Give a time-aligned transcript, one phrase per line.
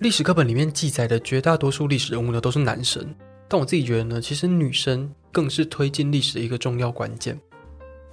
[0.00, 3.14] 历史课本里面记载的绝大多数历史人物呢，都是男生，
[3.46, 7.38] 但我自己觉得呢，其实女生更是推进历史的一个重要关键。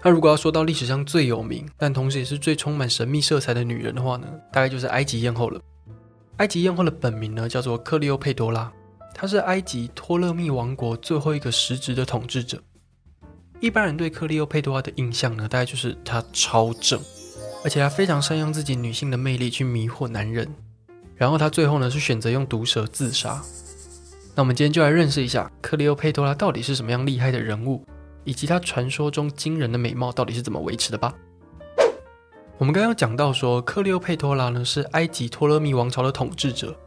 [0.04, 5.62] 那如果要说到历史上最有名，但同时也是最充满神秘色彩的女人的话呢，大概就是埃及艳后了。
[6.38, 8.70] 埃及艳后的本名呢，叫做克利欧佩多拉，
[9.14, 12.62] 她是埃及托勒密王国最后一个实职的统治者。
[13.62, 17.00] 一般人对克利欧佩多拉的印象呢，大概就是她超正，
[17.64, 20.54] 而且她非常善用自己女性的魅力去迷惑男人。
[21.18, 23.42] 然后他最后呢，是选择用毒蛇自杀。
[24.36, 27.84] 那我们今天就来认识一下克利欧佩托拉到底是什么样厉害的人物，
[28.24, 31.12] 以及他传说中惊人的美貌到底是怎么维持的吧。
[32.60, 36.78] 我们刚刚讲到说，克利欧佩托拉呢是埃及托勒密王朝的统治者。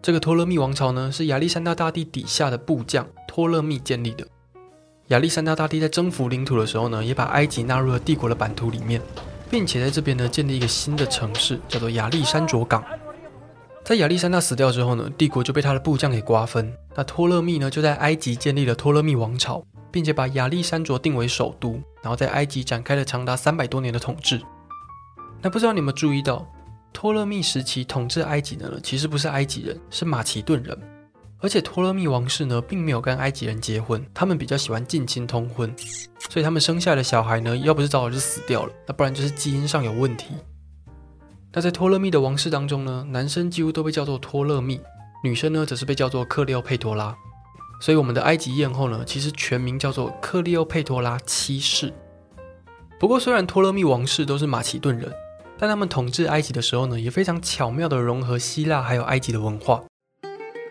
[0.00, 4.26] 这个托勒密王朝呢是亚历山大大帝底下的部将托勒密建立的。
[5.08, 9.00] 亚历山大大帝在征服领土的时候呢，也把埃及纳入了帝国的版图里面，
[9.50, 12.82] 并且在这边呢建立一个新的城市，叫做亚历山卓港。
[13.86, 16.76] 在亚历山大死掉之后呢，帝国就被他的部将给瓜分。
[16.96, 24.42] 那托勒密呢，就在埃及建立了托勒密王朝，并且把亚历山卓定为首都，然后在埃及展开了长达三百多年的统治。
[25.40, 26.44] 那不知道你有没有注意到，
[26.92, 30.76] 托勒密时期统治埃及的呢，其实不是埃及人，是马其顿人。
[31.38, 35.72] 而且托勒密王室呢，并没有跟埃及人结婚，他们比较喜欢近亲通婚，
[36.28, 40.34] 所以他们生下的小孩呢，要不是早早就死掉了，那不然就是基因上有问题。
[41.56, 44.78] 那在托勒密的王室当中呢，男生几乎都被叫做托勒密，
[45.24, 47.16] 女生呢则是被叫做克利欧佩托拉。
[47.80, 51.90] 所以我们的埃及艳后呢，其实全名叫做克利欧佩托拉七世。
[53.00, 55.10] 不过虽然托勒密王室都是马其顿人，
[55.58, 59.82] 但他们统治埃及的时候呢，也非常巧妙地融合希腊还有埃及的文化。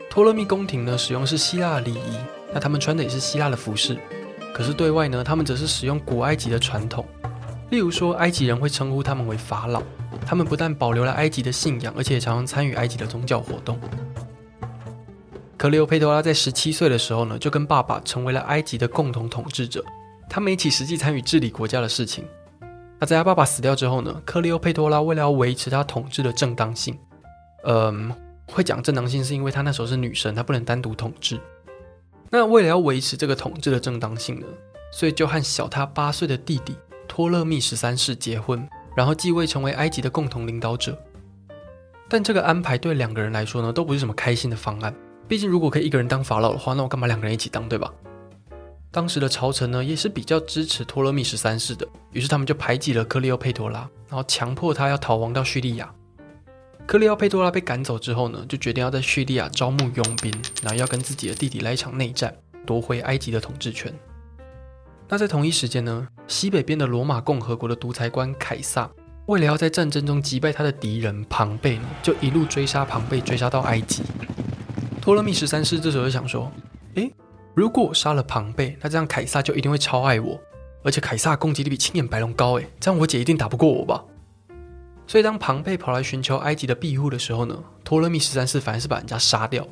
[0.08, 2.16] 托勒密宫廷呢，使用是希腊礼仪，
[2.54, 3.98] 那他们穿的也是希腊的服饰，
[4.54, 7.04] 可是对外呢，他们则是使用古埃及的传统。
[7.70, 9.82] 例如说，埃及人会称呼他们为法老。
[10.26, 13.80] 他们不但保留了埃及的信仰，而且常常参与埃及的宗教活动。
[15.58, 19.84] 克利欧佩托拉在十七岁的时候呢，就跟爸爸成为了埃及的共同统治者。
[20.30, 22.26] 他们一起实际参与治理国家的事情。
[23.00, 26.98] 那在他爸爸死掉之后呢，克利欧佩托拉为了要维持他统治的正当性，
[27.64, 28.12] 嗯，
[28.48, 31.40] 会讲正当性是因为他那时候是女生，她不能单独统治。
[32.30, 34.48] 那为了要维持这个统治的正当性呢，
[34.92, 36.76] 所以就和小他八岁的弟弟。
[37.16, 41.02] 托勒密十三世结婚，然后继位成为埃及的共同领导者。
[42.10, 44.94] 但这个安排对两个人来说呢，都不是什么开心的方案。
[45.26, 47.90] 毕竟，如果可以一个人当法老的话，那我干嘛两个人一起当，对吧？
[48.92, 55.90] 当时的朝臣呢，也是比较支持托勒密十三世的，于是他们就排挤了克利欧佩托拉，然后强迫他要逃亡到叙利亚。
[56.86, 63.94] 克利欧佩托拉被赶走之后呢，就决定要在叙利亚招募佣兵，然后要跟自己的弟弟来一场内战，夺回埃及的统治权。
[65.08, 68.90] 那在同一时间呢，西北边的罗马共和国的独裁官凯撒，
[69.28, 74.02] 为了要在战争中击败他的敌人庞贝呢，就一路追杀庞贝，追杀到埃及。
[75.00, 76.52] 托勒密十三世这时候就想说
[76.96, 77.14] ：“诶，
[77.54, 80.40] 如果我杀了庞贝，那这样凯撒就一定会超爱我，
[80.84, 84.04] 而且凯撒攻击力比青眼白龙高，诶，这样我姐一定打不过我吧？”
[85.06, 89.68] 所以当庞贝跑来寻求埃及的庇护的时候呢，托勒密十三世反而是把人家杀掉。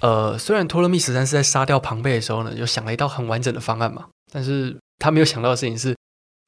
[0.00, 4.04] 呃，虽然托勒密十三世在杀掉庞贝的时候呢，就想了一道很完整的方案嘛。
[4.30, 5.96] 但是他没有想到的事情是，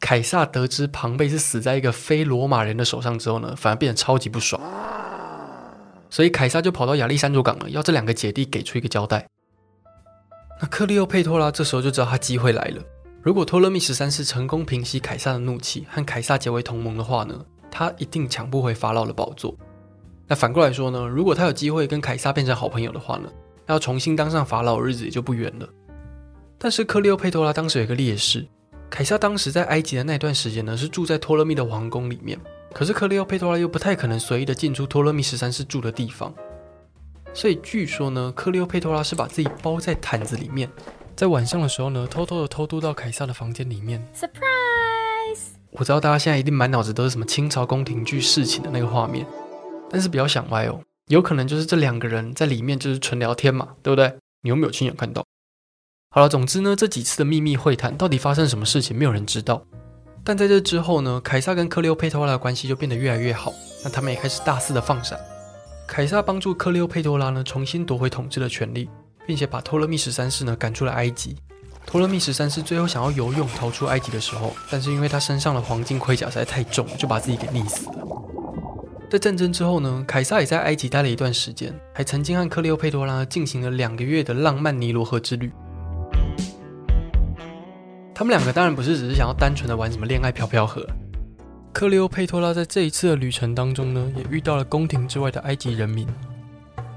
[0.01, 4.60] 凯撒得知庞贝是死在一个非罗马人的手上之后呢，反而变得超级不爽。
[6.09, 9.27] 所以凯撒就跑到亚历山卓港了，要这两个姐弟给出一个交代。
[10.60, 12.83] 那克利欧佩托拉这时候就知道他机会来了。
[13.22, 19.54] 如果托勒密十三世成功平息凯撒的怒气，和凯撒结为同盟的话呢，他一定抢不回法老的宝座。
[20.27, 23.31] 那反过来说呢，如果他有机会跟凯撒变成好朋友的话呢，
[23.66, 25.69] 要重新当上法老的日子也就不远了。
[26.62, 28.47] 但是克利欧佩托拉当时有一个劣势，
[28.91, 32.39] 凯撒当时在埃及的那段时间呢，是住在托勒密的皇宫里面。
[32.74, 36.34] 可是克利欧佩托拉又不太可能随意的进出托勒密十三世住的地方，
[37.33, 40.71] 所以据说呢，克利欧佩托拉是把自己包在毯子里面，
[41.16, 44.06] 在晚上的时候呢，偷偷的偷渡到凯撒的房间里面。
[44.15, 45.47] Surprise！
[45.71, 49.27] 我知道大家现在一定满脑子都是什么清朝宫廷剧侍寝的那个画面，
[49.89, 54.15] 但是不要想歪哦，有可能就是这两个人在里面就是纯聊天嘛，对不对？
[54.42, 55.24] 你有没有亲眼看到？
[56.12, 59.62] 好了，总之呢，这几次的秘密会谈到底发生什么事情，没有人知道。
[60.24, 63.53] 但在这之后呢，凯撒跟克利欧佩托拉的关系就变得越来越好，
[63.84, 65.16] 那他们也开始大肆的放闪。
[65.86, 68.91] 凯撒帮助克利欧佩托拉呢重新夺回统治的权利，
[69.24, 71.36] 并且把托勒密十三世呢赶出了埃及。
[71.86, 77.95] 托勒密十三世最后想要游泳逃出埃及的时候，但是因为他身上的黄金盔甲实在太重，就把自己给溺死了。
[79.09, 85.53] 在战争之后呢，凯撒也在埃及待了一段时间，还曾经和克利欧佩托拉进行了两个月的浪漫尼罗河之旅。
[88.21, 90.87] 他们两个当然不是只是想要单纯的玩什么恋爱飘飘河。
[91.72, 96.07] 克利欧佩托拉在这一次的旅程当中呢，也遇到了宫廷之外的埃及人民。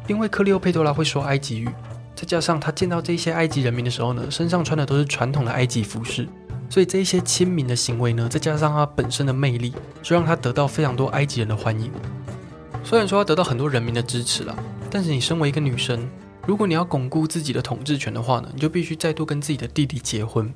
[0.05, 1.69] 因为克利欧佩托拉会说埃及语，
[2.13, 6.27] 再加上他见到这些埃及人民的时候呢，身上穿的都是传统的埃及服饰，
[6.69, 11.89] 所以这一些亲民的行为呢，再加上他本身的魅力，就让他得到非常多埃及人的欢迎。
[12.83, 14.53] 虽然说他得到很多人民的支持了，
[14.91, 16.05] 但是你身为一个女生，
[16.45, 20.53] 如果你要巩固自己的统治权的话呢，你就必须再度跟自己的弟弟结婚。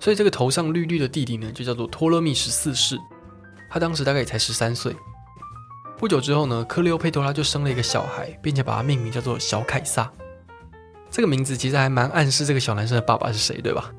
[0.00, 2.98] 所以这个头上绿绿的弟弟呢，就叫做托勒密十四世。
[3.70, 4.94] 他当时大概也才十三岁。
[5.98, 10.10] 不久之后呢，克利欧佩托拉就生了一个小孩，并且把他命名叫做小凯撒。
[11.10, 13.92] 这个名字其实还蛮暗示这个小男生的爸爸是谁，对吧？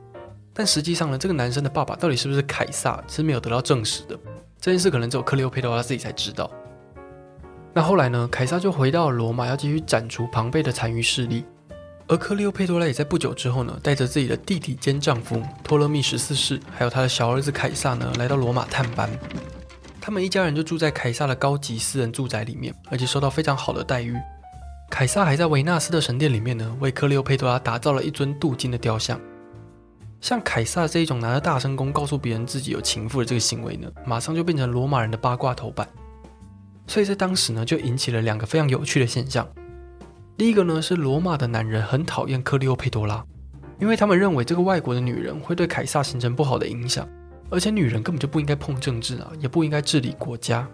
[0.54, 4.18] 但实际上呢，这个男生的爸爸到底是不是凯撒，是没有得到证实的。
[4.60, 6.50] 这件事可能只有克利欧佩托拉自己才知道。
[7.74, 11.46] 那后来呢，凯撒就回到罗马，要继续斩除庞贝的残余势力。
[12.10, 19.08] 而克利欧佩托拉也在不久之后呢，带着自己的弟弟兼丈夫托勒密十四世，还有他的小儿子凯撒呢，来到罗马探班。
[20.02, 24.16] 他们一家人就住在凯撒的高级私人住宅里面，而且受到非常好的待遇。
[24.90, 29.22] 凯撒还在维纳斯的神殿里面呢，为克利欧佩托拉打造了一尊镀金的雕像。
[30.20, 35.88] 像凯撒这一种拿着大声公告诉别人自己有情妇的这个行为呢，马上就变成罗马人的八卦头版。
[36.88, 39.48] 所以在当时呢，就引起了两个非常有趣的现象。
[40.40, 43.22] 第一个呢，是罗马的男人很讨厌克利欧佩多拉，
[43.78, 47.06] 因为他们认为这个外国的女人会对凯撒形成不好的影响，
[47.50, 50.66] 而且女人根本就不应该碰政治啊，也不应该治理国家。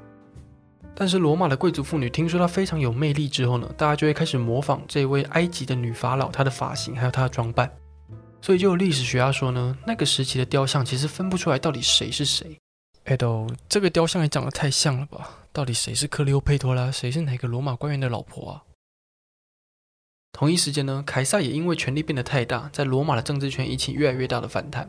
[0.93, 7.67] 但是罗马的贵族妇女听说她非常有魅力之后呢，大家就会开始模仿这位埃及的女法老她的发型还有她的装扮，
[8.41, 12.55] 所以就有历史学家说呢，那个时期的雕像其实分不出来到底谁是谁。
[13.05, 15.27] 哎都，这个雕像也长得太像了吧？
[15.51, 18.61] 到底谁是克利欧佩托拉，谁是哪个罗马官员的老婆啊？
[20.37, 24.85] 同一时间呢，凯撒也因为权力变得太大，在罗马的政治圈引起越来越大的反弹。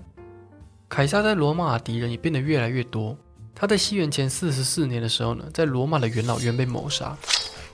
[0.89, 3.17] 凯撒在罗马的敌人也变得越来越多。
[3.55, 7.17] 他在西元前四十四年的时候呢，在罗马的元老院被谋杀。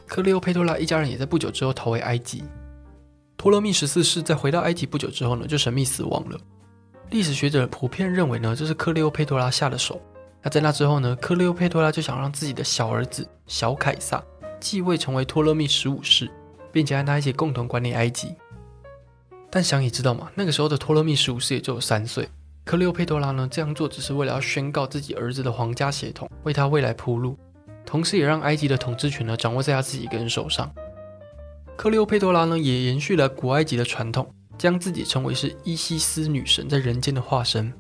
[0.07, 2.45] 克利欧佩托拉一家人也在不久之后逃回埃及。
[3.39, 6.39] 托勒密十四世在回到埃及不久之后呢，就神秘死亡了。
[7.09, 9.99] 历史学者普遍认为呢，这是克利欧佩托拉下的手。
[10.43, 14.23] 那在那之后呢，克利欧佩托拉就想让自己的小儿子小凯撒
[14.61, 16.31] 继位成为托勒密十五世。
[16.73, 18.35] 并且和他一起共同管理埃及，
[19.51, 22.29] 但想也知道嘛，那个时候的托勒密十五世也只有三岁。
[22.65, 27.37] 克利欧佩托拉呢，这样做只是为了要宣告自己儿子的皇家血统，为他未来铺路，
[27.85, 30.73] 同时也让埃及的统治权呢掌握在他自己一个人手上。
[31.77, 37.73] 克利欧佩托拉呢，也延续了古埃及的传统，将自己称为是伊西斯女神在人间的化身。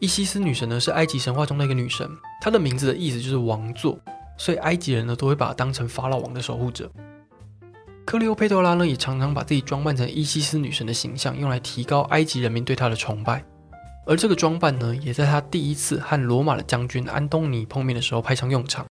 [0.00, 2.10] 伊西斯女神呢，是埃及神话中的一个女神，
[2.40, 3.96] 她的名字的意思就是王座，
[4.36, 6.90] 所以埃及人呢都会把她当成法老王的守护者。
[8.04, 13.42] 克利欧佩托拉呢，也常常把自己装扮成伊西斯女神的形象，用来提高埃及人民对她的崇拜。
[14.04, 18.84] 而这个装扮呢，也在她第一次和罗马的将军安东尼碰面的时候派上用场。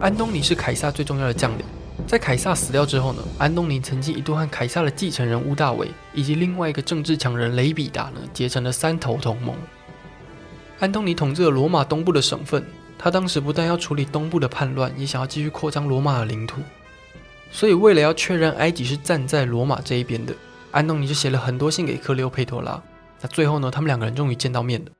[0.00, 1.64] 安东尼是凯撒最重要的将领，
[2.06, 9.54] 在凯撒死掉之后呢，安东尼曾经一度和凯撒的继承人屋大维以及另外一个政治强人雷比达呢结成了三头同盟。
[10.80, 12.64] 安东尼统治了罗马东部的省份，
[12.98, 16.62] 他当时不但要处理东部的叛乱，也想要继续扩张罗马的领土。
[17.54, 20.34] 所以，为了要确认埃及是站在罗马这一边的，
[20.70, 22.82] 安东尼就写了很多信给克利欧佩托拉。
[23.20, 24.90] 那最后呢，他们两个人终于见到面了。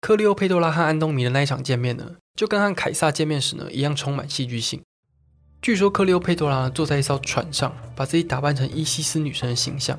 [0.00, 4.80] 克利欧佩托拉和安东尼的那一场见面呢，就跟和凯撒见面时呢一样，充满戏剧性。
[5.60, 9.98] 据说克利欧佩托拉坐在一艘船上，把自己打扮成伊西斯女神的形象，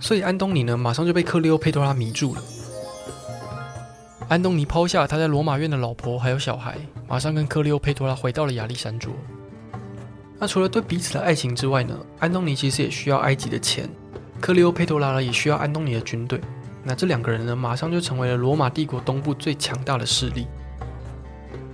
[0.00, 2.42] 所以安东尼呢马上就被克利欧佩托拉迷住了。
[4.28, 6.76] 安东尼抛下他在罗马院的老婆还有小孩，
[7.08, 9.12] 马上跟克利欧佩托拉回到了亚历山卓。
[10.38, 13.88] 那除了对彼此的爱情之外呢，安东尼其实也需要埃及的钱，
[14.40, 16.40] 克利欧佩托拉呢也需要安东尼的军队。
[16.84, 20.46] 那这两个人呢，马上就成为了罗马帝国东部最强大的势力。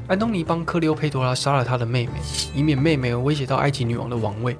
[0.09, 2.12] 安东尼帮克利欧佩托拉杀了他的妹妹，
[2.54, 4.57] 以免妹妹威胁到埃及女王的王位。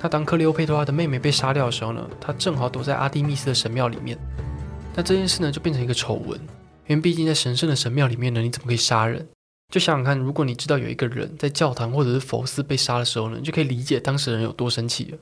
[0.00, 4.18] 那当克利欧佩托拉的妹妹被杀掉的时候呢，他正好躲在阿蒂密斯的神庙里面。
[4.94, 6.38] 那这件事呢，就变成一个丑闻。
[6.86, 9.26] 因为毕竟在神圣的神庙里面呢，你怎么可以杀人？
[9.74, 15.18] 就想想看，如果你知道有一个人在教堂或者是佛寺被杀的时候呢，你就可以理解当事人有多生气了。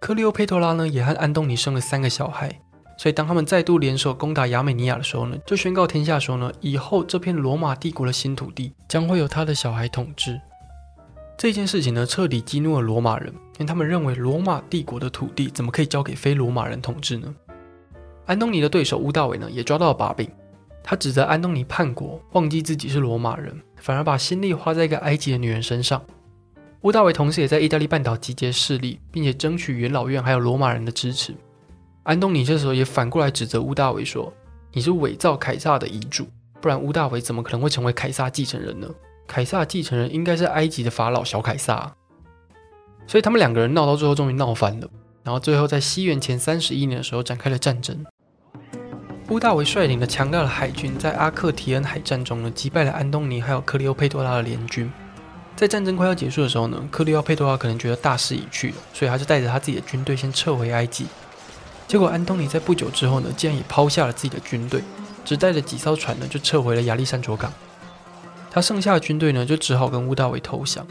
[0.00, 2.60] 克利欧佩托拉呢，也和安东尼生了三个小孩，
[2.98, 10.40] 所以当他们再度联手攻打亚美尼亚的时候呢，就宣告天下说呢，以后这片罗马帝国的新土地将会由他的小孩统治。
[11.38, 17.32] 这件事情呢，彻底激怒了罗马人，因为他们认为罗马帝国的土地怎么可以交给非罗马人统治呢？
[18.26, 20.28] 安东尼的对手乌大维呢，也抓到了把柄。
[20.88, 26.00] 他指责安东尼叛国，忘记自己是罗马人，反而把心力花在一个埃及的女人身上。
[26.82, 31.34] 屋大维同时也在意大利半岛集结势力，并且争取元老院还有罗马人的支持。
[32.04, 34.32] 安东尼这时候也反过来指责屋大维说
[34.72, 36.28] ：“你是伪造凯撒的遗嘱，
[36.60, 38.88] 不然屋大维怎么可能会成为凯撒继承人呢？
[39.26, 41.92] 凯撒继承人应该是埃及的法老小凯撒。”
[43.08, 44.88] 所以他们两个人闹到最后终于闹翻了，
[45.24, 48.06] 然后最后在西元前三十一年的时候展开了战争。
[49.28, 54.90] 屋大维率领的强大的海军在阿克提恩海战中呢，击败了安东尼还有克利欧佩托拉的联军。
[55.56, 61.06] 在战争快要结束的时候呢，克利欧佩托拉可能觉得大势已去，所以他就带着他自己的军队先撤回埃及。
[61.88, 64.80] 结果安东尼在不久之后呢，竟然也抛下了自己的军队，
[65.24, 67.52] 只带着几艘船呢，就撤回了亚历山卓港。
[68.48, 70.86] 他剩下的军队呢，就只好跟屋大维投降。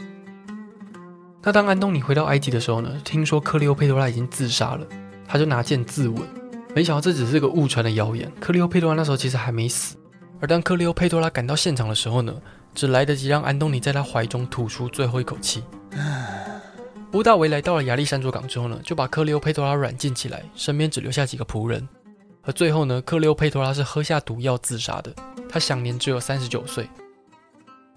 [1.42, 4.86] 那当安东尼回到埃及的时候呢，听说克利欧佩托拉已经自杀了，
[5.26, 6.20] 他就拿剑自刎。
[6.76, 9.96] 没想到这只是个误传的谣言，克利欧佩托拉那时候其实还没死。
[10.42, 12.34] 而当克利欧佩托拉赶到现场的时候呢，
[12.74, 15.64] 只来得及让安东尼在他怀中吐出最后一口气。
[17.14, 21.88] 屋大维来到了亚历山卓港之后呢，就把克利欧佩托拉软禁起来，身边只留下几个仆人。
[22.42, 25.10] 而最后呢，克利欧佩托拉是喝下毒药自杀的，
[25.48, 26.86] 他享年只有三十九岁。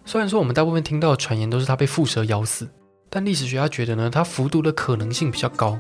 [0.05, 2.65] 虽然说我们大部分听到的传言都是他被蝮蛇咬死，
[3.09, 5.77] 但历史学家觉得呢，他服毒的可能性比较高。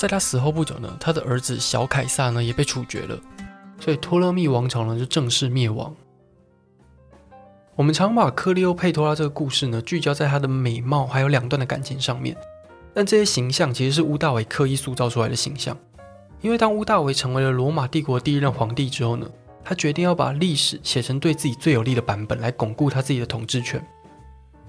[0.00, 3.20] 在他死后不久呢，他的儿子小凯撒呢也被处决了，
[3.78, 5.94] 所以托勒密王朝呢就正式灭亡。
[7.76, 12.34] 我们常把克利欧佩托拉这个故事呢聚焦在她的美貌还有两段的感情上面，
[12.94, 15.76] 但这些形象其实是屋大维刻意塑造出来的形象。
[16.40, 19.28] 因为当屋大维成为了罗马帝国第一任皇帝之后呢，
[19.62, 23.86] 他决定要把历史写成对自己最有利的版本，来巩固他自己的统治权。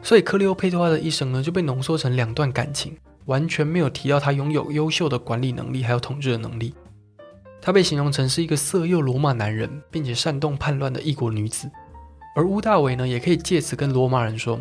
[0.03, 2.97] 所以克利欧佩托拉的一生呢就被浓缩成两段感情。
[3.25, 6.73] 完全没有提到她拥有优秀的管理能力，还有统治的能力。
[7.61, 11.69] 她被形容成是一个色诱罗马男人，并且煽动叛乱的异国女子。
[12.35, 14.59] 而屋大维呢，也可以借此跟罗马人说：“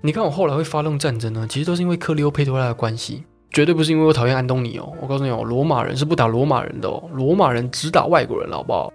[0.00, 4.92] 你看我后来会发动战争呢，其实都是因为克利欧佩托拉的关系，绝对不是因为我讨厌安东尼哦。
[5.02, 8.92] 我告诉你哦，罗马人是不打罗马人的哦，罗马人只打外国人，好不好？”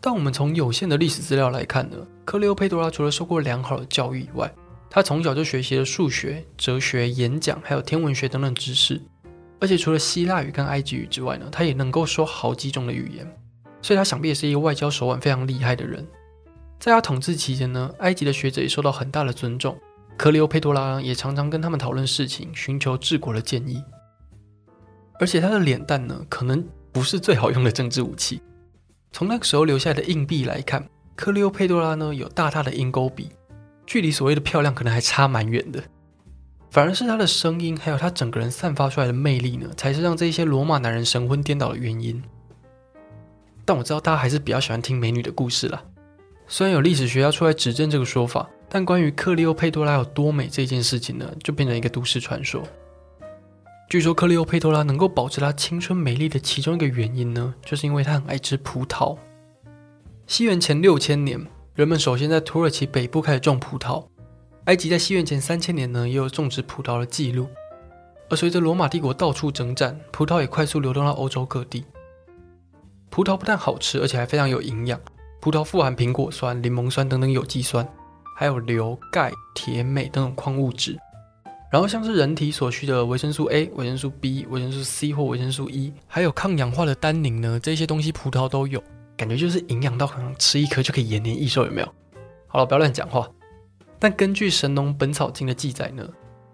[0.00, 4.52] 但我们从有限的历史资料来看呢，克利欧佩托拉除了受过良好的教育以外，
[4.88, 9.00] 他从小就学习了数学、哲学、演讲，还有天文学等等知识，
[9.60, 13.26] 而且除了希腊语跟埃及语之外呢，他也能够说好几种的语言，
[13.82, 16.06] 所以他想必也是一个外交手腕非常厉害的人。
[16.78, 19.76] 在他统治期间呢，埃及的学者也受到很大的尊重，
[20.16, 23.82] 克利欧佩托拉也常常跟他们讨论事情，寻求治国的建议。
[25.18, 26.62] 而且他的脸蛋呢，可能
[26.92, 28.40] 不是最好用的政治武器。
[29.12, 33.30] 从那个时候留下来的硬币来看，克利欧佩托拉呢有大大的鹰钩鼻。
[33.86, 35.82] 距离所谓的漂亮可能还差蛮远的，
[36.70, 42.20] 反而是她的声音，还有她整个人散发出来的魅力呢，才是让这些罗马男人神魂颠倒的原因。
[43.64, 45.82] 但我知道大家还是比较喜欢听美女的故事啦。
[46.48, 52.62] 虽然有历史学家出来指证这个说法，但关于克利欧佩托拉有多美这件事情呢，就变成一个都市传说。
[53.88, 59.16] 据说克利欧佩托拉能够保持她青春美丽的其中一个原因呢，就是因为她很爱吃葡萄。
[60.26, 61.40] 西元前六千年。
[61.76, 64.02] 人们首先在土耳其北部开始种葡萄，
[64.64, 67.46] 埃及在西元前三千年呢也有种植葡萄的记录，
[68.30, 71.84] 而随着罗马帝国到处征战，葡萄也快速流动到欧洲各地。
[73.10, 74.98] 葡萄不但好吃，而且还非常有营养。
[75.38, 77.86] 葡萄富含苹果酸、柠檬酸等等有机酸，
[78.34, 80.98] 还有硫、钙、铁、镁等等矿物质。
[81.70, 88.82] 然后像是人体所需的维生素 A、维生素 B、维生素 C 或维生素 E，还有抗氧化的单宁呢，这些东西葡萄都有。
[89.16, 91.94] 感觉就是营养到可能吃一颗就可以延年益寿，有没有？
[92.46, 93.28] 好了，不要乱讲话。
[93.98, 96.06] 但根据《神农本草经》的记载呢，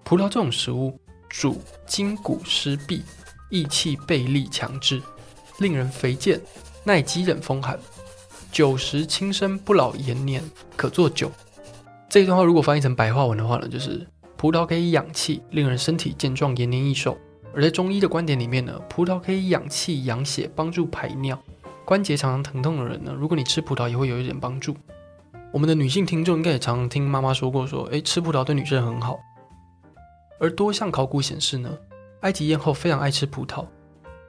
[0.05, 0.97] 葡萄这种食物
[1.29, 3.03] 主筋骨湿痹、
[3.51, 5.03] 益气备力、强志，
[5.59, 6.41] 令人肥健，
[6.85, 7.79] 耐饥忍风寒，
[8.53, 10.43] 久食轻身不老延年，
[10.77, 11.33] 可做酒。
[12.09, 17.19] 这一段话如果翻译成白话文的话呢，就是葡萄可以养气，令人身体健壮、延年益寿。
[17.55, 21.43] 而在中医的观点里面呢，葡萄可以养气、养血，帮助排尿。
[21.85, 24.77] 关节常常疼痛的人呢，如果你吃葡萄也会有一点帮助。
[25.53, 29.19] 我们的女性听众应该也常常听妈妈说过说，说诶，吃葡萄对女生很好。
[30.41, 31.71] 而多项考古显示呢，
[32.21, 33.67] 埃及艳后非常爱吃葡萄。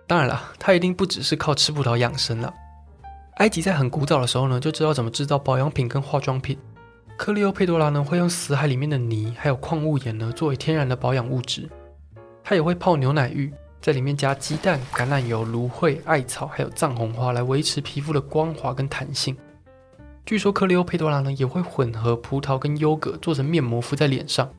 [0.06, 2.54] 当然了，她一定不只是靠吃葡萄养生了。
[3.36, 6.58] 埃及在很古早的时候呢，就知道怎么制造保养品跟化妆品。
[7.18, 11.70] 克利欧佩多拉呢，会用死海里面的泥还有矿物盐呢，作为天然的保养物质。
[12.44, 19.36] 它也会泡牛奶浴，在里面加鸡蛋、橄榄油、芦荟、艾草还有藏红花来维持皮肤的光滑跟弹性。
[20.26, 24.50] 据说克利欧佩多拉呢，也会混合葡萄跟优格做成面膜敷在脸上。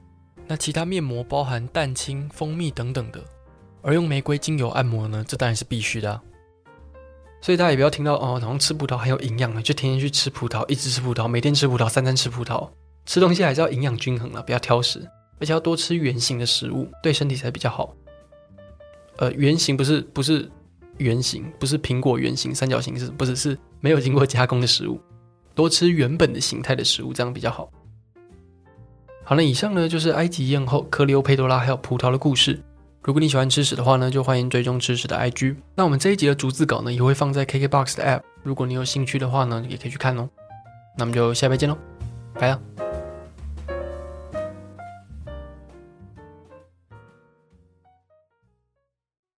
[0.47, 3.25] 那其他面膜包含蛋清、蜂蜜等等的，
[3.81, 6.23] 而用玫瑰精油按摩呢，这当然是必须的啊。
[7.41, 12.69] 所以大家也不要听到哦，好像吃葡萄很有营养呢，就天天去吃葡萄，一直吃葡萄，每天吃葡萄，三餐吃葡萄。
[13.07, 15.09] 吃东西还是要营养均衡了，不要挑食，
[15.41, 17.97] 而且要多吃圆形的食物，对身体才比较好。
[19.17, 20.51] 呃，圆形不是不是
[20.99, 25.01] 圆形，不是苹果圆形、三角形，是不是是没有经过加工的食物？
[25.55, 27.71] 多吃原本的形态的食物，这样比较好。
[29.25, 32.61] 好，了以上呢就是埃及艳后克利欧佩多拉还有葡萄的故事。
[33.03, 35.57] 如果你喜欢吃屎的话呢，就欢迎追踪吃屎的 IG。
[35.75, 38.23] 那我们这一集的逐字稿呢，也会放在 KKBOX 的 App。
[38.43, 40.29] 如果你有兴趣的话呢，也可以去看哦。
[40.97, 41.77] 那我们就下回见喽，
[42.35, 42.84] 拜了。